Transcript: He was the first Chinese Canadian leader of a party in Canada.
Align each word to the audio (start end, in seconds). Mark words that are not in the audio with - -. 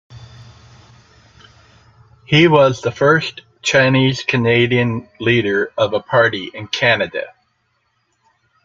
He 2.25 2.47
was 2.47 2.81
the 2.81 2.91
first 2.91 3.41
Chinese 3.61 4.23
Canadian 4.23 5.07
leader 5.19 5.71
of 5.77 5.93
a 5.93 5.99
party 5.99 6.49
in 6.51 6.69
Canada. 6.69 7.27